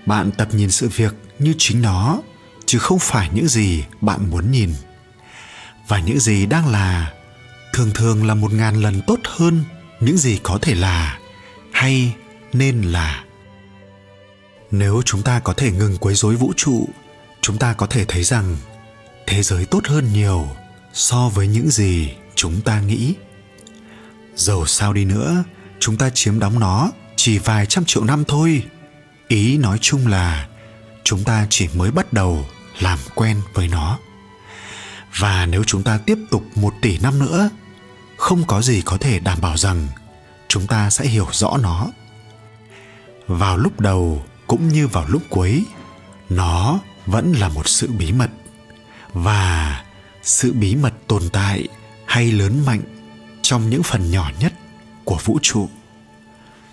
Bạn 0.06 0.30
tập 0.30 0.48
nhìn 0.52 0.70
sự 0.70 0.88
việc 0.88 1.14
như 1.38 1.54
chính 1.58 1.82
nó, 1.82 2.20
chứ 2.66 2.78
không 2.78 2.98
phải 2.98 3.30
những 3.34 3.48
gì 3.48 3.84
bạn 4.00 4.30
muốn 4.30 4.50
nhìn. 4.50 4.70
Và 5.88 5.98
những 5.98 6.20
gì 6.20 6.46
đang 6.46 6.68
là, 6.68 7.12
thường 7.72 7.90
thường 7.94 8.26
là 8.26 8.34
một 8.34 8.52
ngàn 8.52 8.82
lần 8.82 9.02
tốt 9.06 9.18
hơn 9.24 9.64
những 10.00 10.18
gì 10.18 10.40
có 10.42 10.58
thể 10.62 10.74
là 10.74 11.18
hay 11.72 12.14
nên 12.52 12.82
là. 12.82 13.24
Nếu 14.70 15.02
chúng 15.04 15.22
ta 15.22 15.40
có 15.40 15.52
thể 15.52 15.70
ngừng 15.72 15.96
quấy 15.96 16.14
rối 16.14 16.36
vũ 16.36 16.52
trụ 16.56 16.88
chúng 17.44 17.58
ta 17.58 17.72
có 17.72 17.86
thể 17.86 18.04
thấy 18.04 18.24
rằng 18.24 18.56
thế 19.26 19.42
giới 19.42 19.64
tốt 19.66 19.86
hơn 19.86 20.12
nhiều 20.12 20.48
so 20.92 21.28
với 21.28 21.48
những 21.48 21.70
gì 21.70 22.14
chúng 22.34 22.60
ta 22.60 22.80
nghĩ. 22.80 23.14
Dầu 24.36 24.66
sao 24.66 24.92
đi 24.92 25.04
nữa, 25.04 25.44
chúng 25.80 25.96
ta 25.96 26.10
chiếm 26.10 26.38
đóng 26.38 26.60
nó 26.60 26.90
chỉ 27.16 27.38
vài 27.38 27.66
trăm 27.66 27.84
triệu 27.84 28.04
năm 28.04 28.24
thôi. 28.28 28.62
Ý 29.28 29.58
nói 29.58 29.78
chung 29.80 30.06
là 30.06 30.48
chúng 31.04 31.24
ta 31.24 31.46
chỉ 31.50 31.68
mới 31.74 31.90
bắt 31.90 32.12
đầu 32.12 32.46
làm 32.80 32.98
quen 33.14 33.40
với 33.54 33.68
nó. 33.68 33.98
Và 35.18 35.46
nếu 35.46 35.64
chúng 35.64 35.82
ta 35.82 35.98
tiếp 35.98 36.18
tục 36.30 36.42
một 36.54 36.74
tỷ 36.82 36.98
năm 36.98 37.18
nữa, 37.18 37.50
không 38.16 38.44
có 38.46 38.62
gì 38.62 38.82
có 38.82 38.96
thể 38.96 39.18
đảm 39.18 39.38
bảo 39.40 39.56
rằng 39.56 39.88
chúng 40.48 40.66
ta 40.66 40.90
sẽ 40.90 41.06
hiểu 41.06 41.26
rõ 41.32 41.56
nó. 41.62 41.88
Vào 43.26 43.56
lúc 43.56 43.80
đầu 43.80 44.24
cũng 44.46 44.68
như 44.68 44.86
vào 44.88 45.04
lúc 45.08 45.22
cuối, 45.30 45.64
nó 46.28 46.80
vẫn 47.06 47.32
là 47.32 47.48
một 47.48 47.68
sự 47.68 47.92
bí 47.92 48.12
mật. 48.12 48.30
Và 49.12 49.84
sự 50.22 50.52
bí 50.52 50.76
mật 50.76 50.94
tồn 51.06 51.22
tại 51.32 51.68
hay 52.06 52.32
lớn 52.32 52.62
mạnh 52.66 52.82
trong 53.42 53.70
những 53.70 53.82
phần 53.82 54.10
nhỏ 54.10 54.30
nhất 54.40 54.52
của 55.04 55.18
vũ 55.24 55.38
trụ, 55.42 55.68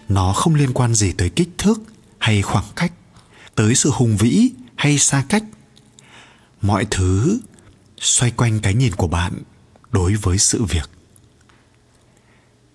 nó 0.10 0.34
không 0.34 0.56
liên 0.56 0.74
quan 0.74 0.94
gì 0.94 1.14
tới 1.14 1.30
kích 1.30 1.50
thước 1.58 1.82
hay 2.20 2.42
khoảng 2.42 2.66
cách, 2.76 2.92
tới 3.56 3.76
sự 3.76 3.90
hùng 3.94 4.18
vĩ 4.18 4.50
hay 4.76 4.98
xa 4.98 5.24
cách. 5.30 5.44
Mọi 6.62 6.86
thứ 6.92 7.40
xoay 8.00 8.32
quanh 8.32 8.60
cái 8.60 8.74
nhìn 8.74 8.96
của 8.96 9.08
bạn 9.08 9.34
đối 9.92 10.16
với 10.16 10.38
sự 10.38 10.64
việc. 10.64 10.90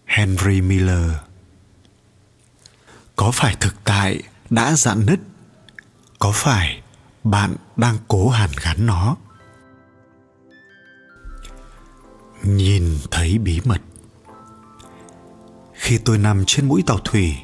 Henry 0.07 0.61
miller. 0.61 1.11
Có 3.17 3.31
phải 3.31 3.57
thực 3.61 3.75
tại 3.85 4.23
đã 4.51 4.77
dạn 4.77 5.07
nứt? 5.07 5.21
Có 6.19 6.33
phải 6.35 6.83
bạn 7.27 7.57
đang 7.77 7.97
cố 8.09 8.29
hàn 8.29 8.51
gắn 8.63 8.87
nó. 8.87 9.17
Nhìn 12.43 12.99
thấy 13.11 13.39
bí 13.39 13.61
mật. 13.65 13.81
Khi 15.73 15.99
tôi 15.99 16.19
nằm 16.19 16.45
trên 16.47 16.69
mũi 16.69 16.83
tàu 16.87 16.99
thủy, 16.99 17.37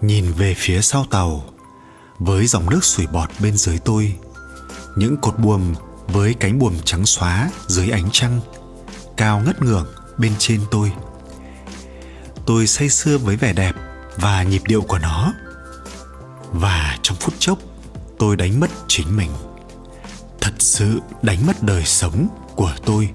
nhìn 0.00 0.32
về 0.32 0.54
phía 0.54 0.80
sau 0.80 1.04
tàu, 1.10 1.44
với 2.18 2.46
dòng 2.46 2.70
nước 2.70 2.84
sủi 2.84 3.06
bọt 3.06 3.30
bên 3.40 3.56
dưới 3.56 3.78
tôi, 3.78 4.16
những 4.96 5.16
cột 5.16 5.38
buồm 5.38 5.74
với 6.06 6.34
cánh 6.34 6.58
buồm 6.58 6.74
trắng 6.84 7.06
xóa 7.06 7.50
dưới 7.66 7.90
ánh 7.90 8.08
trăng, 8.12 8.40
cao 9.16 9.40
ngất 9.40 9.62
ngưởng 9.62 9.86
bên 10.18 10.32
trên 10.38 10.60
tôi. 10.70 10.92
Tôi 12.46 12.66
say 12.66 12.88
sưa 12.88 13.18
với 13.18 13.36
vẻ 13.36 13.52
đẹp 13.52 13.74
và 14.16 14.42
nhịp 14.42 14.62
điệu 14.66 14.82
của 14.82 14.98
nó. 14.98 15.32
Và 16.52 16.98
trong 17.02 17.16
phút 17.20 17.34
chốc 17.38 17.58
tôi 18.20 18.36
đánh 18.36 18.60
mất 18.60 18.70
chính 18.88 19.16
mình. 19.16 19.30
Thật 20.40 20.52
sự 20.58 21.00
đánh 21.22 21.46
mất 21.46 21.62
đời 21.62 21.84
sống 21.84 22.28
của 22.56 22.72
tôi. 22.84 23.08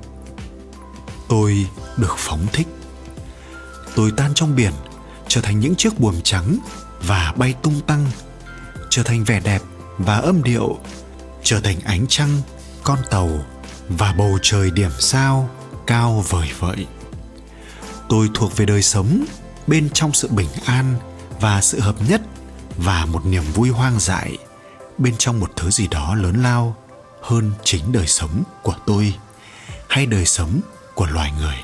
Tôi 1.29 1.67
được 1.97 2.15
phóng 2.17 2.47
thích. 2.53 2.67
Tôi 3.95 4.11
tan 4.17 4.31
trong 4.33 4.55
biển, 4.55 4.71
trở 5.27 5.41
thành 5.41 5.59
những 5.59 5.75
chiếc 5.75 5.99
buồm 5.99 6.21
trắng 6.23 6.57
và 7.01 7.33
bay 7.37 7.55
tung 7.63 7.81
tăng, 7.81 8.05
trở 8.89 9.03
thành 9.03 9.23
vẻ 9.23 9.39
đẹp 9.39 9.61
và 9.97 10.15
âm 10.15 10.43
điệu, 10.43 10.77
trở 11.43 11.59
thành 11.59 11.79
ánh 11.83 12.05
trăng, 12.09 12.41
con 12.83 12.99
tàu 13.09 13.29
và 13.89 14.13
bầu 14.17 14.39
trời 14.41 14.71
điểm 14.71 14.91
sao 14.99 15.49
cao 15.87 16.23
vời 16.29 16.49
vợi. 16.59 16.87
Tôi 18.09 18.29
thuộc 18.33 18.57
về 18.57 18.65
đời 18.65 18.81
sống 18.81 19.25
bên 19.67 19.89
trong 19.93 20.13
sự 20.13 20.27
bình 20.27 20.49
an 20.65 20.95
và 21.41 21.61
sự 21.61 21.79
hợp 21.79 21.95
nhất 22.09 22.21
và 22.77 23.05
một 23.05 23.25
niềm 23.25 23.43
vui 23.53 23.69
hoang 23.69 23.99
dại 23.99 24.37
bên 24.97 25.15
trong 25.17 25.39
một 25.39 25.51
thứ 25.55 25.71
gì 25.71 25.87
đó 25.87 26.15
lớn 26.15 26.43
lao 26.43 26.75
hơn 27.21 27.51
chính 27.63 27.91
đời 27.91 28.07
sống 28.07 28.43
của 28.63 28.75
tôi 28.85 29.13
hay 29.89 30.05
đời 30.05 30.25
sống 30.25 30.61
của 30.93 31.05
loài 31.05 31.33
người. 31.39 31.55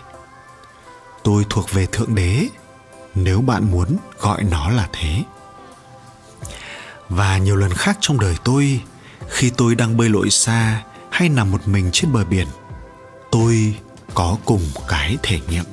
Tôi 1.23 1.45
thuộc 1.49 1.71
về 1.71 1.87
thượng 1.91 2.15
đế, 2.15 2.47
nếu 3.15 3.41
bạn 3.41 3.71
muốn 3.71 3.97
gọi 4.19 4.43
nó 4.43 4.69
là 4.69 4.89
thế. 4.93 5.23
Và 7.09 7.37
nhiều 7.37 7.55
lần 7.55 7.73
khác 7.73 7.97
trong 8.01 8.19
đời 8.19 8.35
tôi, 8.43 8.81
khi 9.27 9.51
tôi 9.57 9.75
đang 9.75 9.97
bơi 9.97 10.09
lội 10.09 10.29
xa 10.29 10.83
hay 11.11 11.29
nằm 11.29 11.51
một 11.51 11.67
mình 11.67 11.89
trên 11.93 12.13
bờ 12.13 12.25
biển, 12.25 12.47
tôi 13.31 13.75
có 14.13 14.37
cùng 14.45 14.61
cái 14.87 15.17
thể 15.23 15.39
nghiệm. 15.49 15.65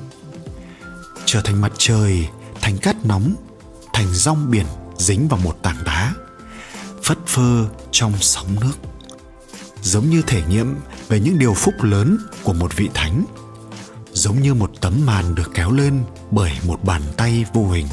Trở 1.25 1.41
thành 1.41 1.61
mặt 1.61 1.71
trời, 1.77 2.27
thành 2.61 2.77
cát 2.77 3.05
nóng, 3.05 3.33
thành 3.93 4.07
rong 4.07 4.51
biển 4.51 4.65
dính 4.97 5.27
vào 5.27 5.39
một 5.43 5.57
tảng 5.63 5.83
đá 5.85 6.13
phất 7.09 7.27
phơ 7.27 7.65
trong 7.91 8.13
sóng 8.19 8.59
nước 8.61 8.73
giống 9.81 10.09
như 10.09 10.21
thể 10.27 10.41
nghiệm 10.49 10.75
về 11.07 11.19
những 11.19 11.39
điều 11.39 11.53
phúc 11.53 11.73
lớn 11.81 12.17
của 12.43 12.53
một 12.53 12.75
vị 12.75 12.89
thánh 12.93 13.25
giống 14.13 14.41
như 14.41 14.53
một 14.53 14.71
tấm 14.81 14.93
màn 15.05 15.35
được 15.35 15.51
kéo 15.53 15.71
lên 15.71 16.03
bởi 16.31 16.51
một 16.67 16.83
bàn 16.83 17.01
tay 17.17 17.45
vô 17.53 17.69
hình. 17.69 17.87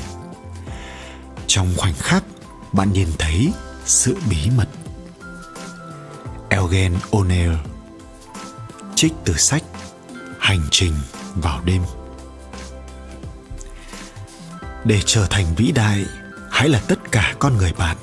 Trong 1.46 1.74
khoảnh 1.76 1.94
khắc 1.94 2.24
bạn 2.72 2.92
nhìn 2.92 3.08
thấy 3.18 3.52
sự 3.84 4.16
bí 4.30 4.50
mật. 4.56 4.68
Elgen 6.48 6.94
O'Neill 7.10 7.56
Trích 8.94 9.12
từ 9.24 9.34
sách 9.34 9.62
Hành 10.38 10.62
trình 10.70 10.92
vào 11.34 11.60
đêm. 11.64 11.82
Để 14.84 15.00
trở 15.06 15.26
thành 15.30 15.54
vĩ 15.56 15.72
đại, 15.72 16.04
hãy 16.50 16.68
là 16.68 16.80
tất 16.88 16.98
cả 17.12 17.34
con 17.38 17.56
người 17.56 17.72
bạn. 17.78 17.96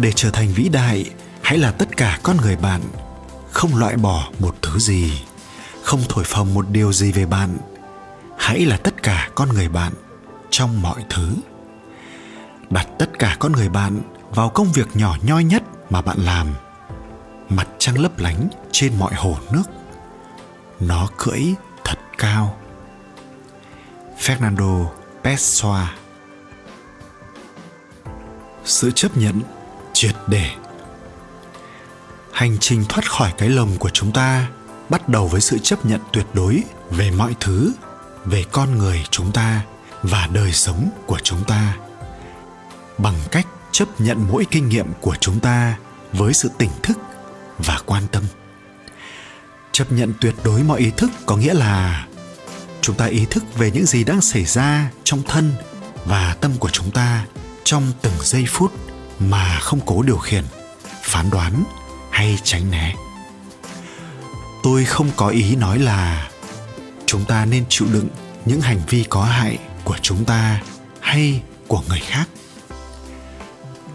Để 0.00 0.12
trở 0.16 0.30
thành 0.30 0.48
vĩ 0.48 0.68
đại, 0.68 1.10
hãy 1.42 1.58
là 1.58 1.70
tất 1.70 1.96
cả 1.96 2.18
con 2.22 2.36
người 2.36 2.56
bạn, 2.56 2.80
không 3.50 3.76
loại 3.76 3.96
bỏ 3.96 4.28
một 4.38 4.56
thứ 4.62 4.78
gì, 4.78 5.22
không 5.82 6.00
thổi 6.08 6.24
phồng 6.24 6.54
một 6.54 6.66
điều 6.70 6.92
gì 6.92 7.12
về 7.12 7.26
bạn. 7.26 7.56
Hãy 8.38 8.66
là 8.66 8.76
tất 8.76 9.02
cả 9.02 9.30
con 9.34 9.48
người 9.48 9.68
bạn 9.68 9.92
trong 10.50 10.82
mọi 10.82 11.04
thứ. 11.10 11.32
Đặt 12.70 12.88
tất 12.98 13.18
cả 13.18 13.36
con 13.38 13.52
người 13.52 13.68
bạn 13.68 14.00
vào 14.30 14.48
công 14.48 14.72
việc 14.72 14.88
nhỏ 14.94 15.16
nhoi 15.22 15.44
nhất 15.44 15.62
mà 15.90 16.02
bạn 16.02 16.18
làm. 16.18 16.46
Mặt 17.48 17.68
trăng 17.78 17.98
lấp 17.98 18.18
lánh 18.18 18.48
trên 18.72 18.98
mọi 18.98 19.14
hồ 19.14 19.36
nước. 19.52 19.64
Nó 20.80 21.08
cưỡi 21.16 21.42
thật 21.84 21.98
cao. 22.18 22.58
Fernando 24.18 24.86
pessoa. 25.24 25.94
Sự 28.64 28.90
chấp 28.90 29.16
nhận 29.16 29.40
triệt 30.00 30.16
để. 30.26 30.50
Hành 32.32 32.56
trình 32.60 32.84
thoát 32.88 33.10
khỏi 33.10 33.32
cái 33.38 33.48
lồng 33.48 33.76
của 33.78 33.90
chúng 33.90 34.12
ta 34.12 34.48
bắt 34.88 35.08
đầu 35.08 35.28
với 35.28 35.40
sự 35.40 35.58
chấp 35.58 35.86
nhận 35.86 36.00
tuyệt 36.12 36.26
đối 36.34 36.62
về 36.90 37.10
mọi 37.10 37.34
thứ, 37.40 37.72
về 38.24 38.44
con 38.52 38.78
người 38.78 39.04
chúng 39.10 39.32
ta 39.32 39.62
và 40.02 40.28
đời 40.32 40.52
sống 40.52 40.90
của 41.06 41.18
chúng 41.22 41.44
ta. 41.44 41.76
Bằng 42.98 43.14
cách 43.30 43.46
chấp 43.72 44.00
nhận 44.00 44.26
mỗi 44.32 44.44
kinh 44.50 44.68
nghiệm 44.68 44.86
của 45.00 45.16
chúng 45.20 45.40
ta 45.40 45.78
với 46.12 46.32
sự 46.32 46.50
tỉnh 46.58 46.70
thức 46.82 46.98
và 47.58 47.78
quan 47.86 48.02
tâm. 48.12 48.22
Chấp 49.72 49.92
nhận 49.92 50.12
tuyệt 50.20 50.34
đối 50.44 50.62
mọi 50.62 50.80
ý 50.80 50.90
thức 50.96 51.10
có 51.26 51.36
nghĩa 51.36 51.54
là 51.54 52.06
chúng 52.80 52.96
ta 52.96 53.06
ý 53.06 53.26
thức 53.30 53.44
về 53.54 53.70
những 53.70 53.86
gì 53.86 54.04
đang 54.04 54.20
xảy 54.20 54.44
ra 54.44 54.90
trong 55.04 55.22
thân 55.28 55.52
và 56.04 56.36
tâm 56.40 56.52
của 56.58 56.70
chúng 56.70 56.90
ta 56.90 57.26
trong 57.64 57.92
từng 58.02 58.14
giây 58.20 58.44
phút 58.48 58.89
mà 59.20 59.58
không 59.60 59.80
cố 59.86 60.02
điều 60.02 60.18
khiển, 60.18 60.44
phán 61.02 61.30
đoán 61.30 61.64
hay 62.10 62.38
tránh 62.42 62.70
né. 62.70 62.94
Tôi 64.62 64.84
không 64.84 65.10
có 65.16 65.28
ý 65.28 65.56
nói 65.56 65.78
là 65.78 66.30
chúng 67.06 67.24
ta 67.24 67.44
nên 67.44 67.64
chịu 67.68 67.88
đựng 67.92 68.08
những 68.44 68.60
hành 68.60 68.80
vi 68.88 69.04
có 69.08 69.24
hại 69.24 69.58
của 69.84 69.96
chúng 70.02 70.24
ta 70.24 70.62
hay 71.00 71.42
của 71.66 71.82
người 71.88 72.00
khác. 72.00 72.28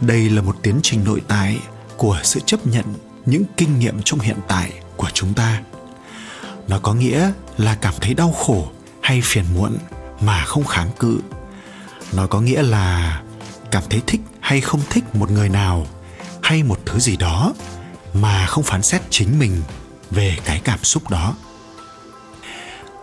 Đây 0.01 0.29
là 0.29 0.41
một 0.41 0.55
tiến 0.63 0.79
trình 0.83 1.03
nội 1.03 1.21
tại 1.27 1.59
của 1.97 2.19
sự 2.23 2.39
chấp 2.39 2.67
nhận 2.67 2.85
những 3.25 3.43
kinh 3.57 3.79
nghiệm 3.79 4.01
trong 4.03 4.19
hiện 4.19 4.37
tại 4.47 4.73
của 4.97 5.09
chúng 5.13 5.33
ta. 5.33 5.61
Nó 6.67 6.79
có 6.79 6.93
nghĩa 6.93 7.31
là 7.57 7.75
cảm 7.75 7.93
thấy 8.01 8.13
đau 8.13 8.31
khổ 8.31 8.71
hay 9.01 9.21
phiền 9.23 9.45
muộn 9.55 9.77
mà 10.21 10.45
không 10.45 10.65
kháng 10.65 10.89
cự. 10.99 11.19
Nó 12.13 12.27
có 12.27 12.41
nghĩa 12.41 12.61
là 12.61 13.21
cảm 13.71 13.83
thấy 13.89 14.01
thích 14.07 14.21
hay 14.45 14.61
không 14.61 14.81
thích 14.89 15.15
một 15.15 15.31
người 15.31 15.49
nào, 15.49 15.87
hay 16.43 16.63
một 16.63 16.79
thứ 16.85 16.99
gì 16.99 17.17
đó 17.17 17.53
mà 18.13 18.45
không 18.45 18.63
phán 18.63 18.81
xét 18.81 19.01
chính 19.09 19.39
mình 19.39 19.63
về 20.11 20.37
cái 20.45 20.61
cảm 20.63 20.83
xúc 20.83 21.09
đó. 21.09 21.35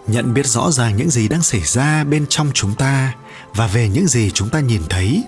Nhận 0.07 0.35
biết 0.35 0.47
rõ 0.47 0.71
ràng 0.71 0.97
những 0.97 1.11
gì 1.11 1.29
đang 1.29 1.43
xảy 1.43 1.61
ra 1.61 2.05
bên 2.05 2.27
trong 2.29 2.51
chúng 2.55 2.75
ta 2.75 3.15
và 3.55 3.67
về 3.67 3.89
những 3.89 4.07
gì 4.07 4.31
chúng 4.31 4.49
ta 4.49 4.61
nhìn 4.61 4.83
thấy 4.89 5.25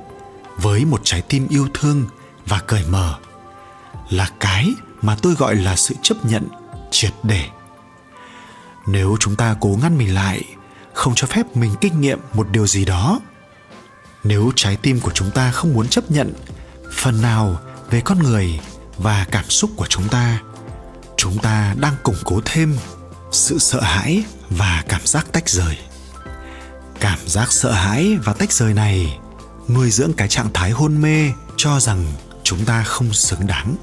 với 0.56 0.84
một 0.84 1.00
trái 1.04 1.22
tim 1.22 1.48
yêu 1.48 1.68
thương 1.74 2.06
và 2.46 2.60
cởi 2.66 2.84
mở 2.88 3.14
là 4.10 4.30
cái 4.40 4.68
mà 5.02 5.16
tôi 5.22 5.34
gọi 5.34 5.56
là 5.56 5.76
sự 5.76 5.94
chấp 6.02 6.24
nhận 6.24 6.48
triệt 6.90 7.12
để. 7.22 7.48
Nếu 8.86 9.16
chúng 9.20 9.36
ta 9.36 9.56
cố 9.60 9.78
ngăn 9.82 9.98
mình 9.98 10.14
lại, 10.14 10.44
không 10.92 11.14
cho 11.16 11.26
phép 11.26 11.56
mình 11.56 11.74
kinh 11.80 12.00
nghiệm 12.00 12.18
một 12.34 12.46
điều 12.50 12.66
gì 12.66 12.84
đó 12.84 13.20
nếu 14.24 14.52
trái 14.56 14.76
tim 14.76 15.00
của 15.00 15.10
chúng 15.14 15.30
ta 15.30 15.50
không 15.50 15.74
muốn 15.74 15.88
chấp 15.88 16.10
nhận 16.10 16.32
phần 16.92 17.22
nào 17.22 17.60
về 17.90 18.00
con 18.00 18.18
người 18.18 18.60
và 18.98 19.26
cảm 19.30 19.44
xúc 19.50 19.70
của 19.76 19.86
chúng 19.86 20.08
ta 20.08 20.40
chúng 21.16 21.38
ta 21.38 21.74
đang 21.80 21.94
củng 22.02 22.16
cố 22.24 22.40
thêm 22.44 22.76
sự 23.32 23.58
sợ 23.58 23.80
hãi 23.80 24.24
và 24.50 24.84
cảm 24.88 25.00
giác 25.04 25.26
tách 25.32 25.48
rời. 25.48 25.76
Cảm 27.00 27.18
giác 27.26 27.52
sợ 27.52 27.72
hãi 27.72 28.16
và 28.24 28.32
tách 28.32 28.52
rời 28.52 28.74
này 28.74 29.18
nuôi 29.68 29.90
dưỡng 29.90 30.12
cái 30.12 30.28
trạng 30.28 30.52
thái 30.54 30.70
hôn 30.70 31.02
mê 31.02 31.32
cho 31.56 31.80
rằng 31.80 32.04
chúng 32.42 32.64
ta 32.64 32.82
không 32.82 33.12
xứng 33.12 33.46
đáng. 33.46 33.76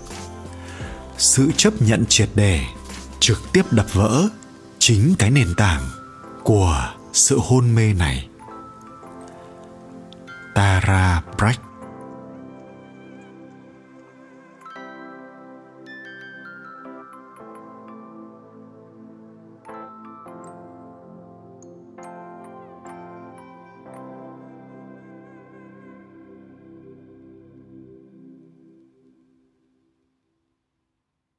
Sự 1.18 1.52
chấp 1.58 1.82
nhận 1.82 2.06
triệt 2.10 2.30
để, 2.36 2.64
trực 3.20 3.42
tiếp 3.54 3.66
đập 3.72 3.94
vỡ 3.94 4.28
chính 4.80 5.16
cái 5.20 5.32
nền 5.32 5.56
tảng 5.56 5.82
của 6.44 6.94
sự 7.14 7.40
hôn 7.44 7.76
mê 7.76 7.94
này 7.94 8.28
tara 10.54 11.24
brach 11.38 11.71